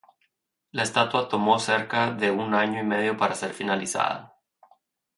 La 0.71 0.81
estatua 0.81 1.29
tomó 1.29 1.59
cerca 1.59 2.09
de 2.11 2.31
un 2.31 2.55
año 2.55 2.79
y 2.79 2.83
medio 2.83 3.15
para 3.15 3.35
ser 3.35 3.53
finalizada. 3.53 4.35